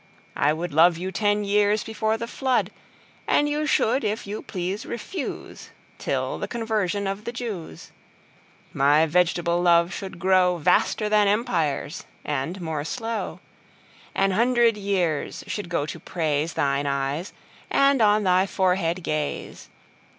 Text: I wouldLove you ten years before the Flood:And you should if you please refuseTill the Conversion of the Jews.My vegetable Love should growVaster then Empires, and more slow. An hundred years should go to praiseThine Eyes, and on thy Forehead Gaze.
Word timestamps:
I 0.35 0.51
wouldLove 0.51 0.97
you 0.97 1.11
ten 1.11 1.43
years 1.43 1.83
before 1.83 2.17
the 2.17 2.25
Flood:And 2.25 3.47
you 3.47 3.67
should 3.67 4.03
if 4.03 4.25
you 4.25 4.41
please 4.41 4.83
refuseTill 4.83 6.39
the 6.39 6.47
Conversion 6.49 7.05
of 7.05 7.23
the 7.25 7.31
Jews.My 7.31 9.05
vegetable 9.05 9.61
Love 9.61 9.93
should 9.93 10.17
growVaster 10.17 11.07
then 11.07 11.27
Empires, 11.27 12.05
and 12.25 12.59
more 12.59 12.83
slow. 12.83 13.41
An 14.15 14.31
hundred 14.31 14.75
years 14.75 15.43
should 15.45 15.69
go 15.69 15.85
to 15.85 15.99
praiseThine 15.99 16.87
Eyes, 16.87 17.31
and 17.69 18.01
on 18.01 18.23
thy 18.23 18.47
Forehead 18.47 19.03
Gaze. 19.03 19.69